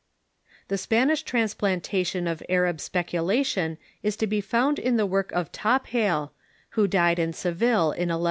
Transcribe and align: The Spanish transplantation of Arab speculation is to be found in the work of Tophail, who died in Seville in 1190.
The 0.69 0.79
Spanish 0.79 1.21
transplantation 1.21 2.25
of 2.25 2.41
Arab 2.49 2.81
speculation 2.81 3.77
is 4.01 4.15
to 4.15 4.25
be 4.25 4.41
found 4.41 4.79
in 4.79 4.97
the 4.97 5.05
work 5.05 5.31
of 5.31 5.51
Tophail, 5.51 6.31
who 6.69 6.87
died 6.87 7.19
in 7.19 7.33
Seville 7.33 7.91
in 7.91 8.09
1190. 8.09 8.19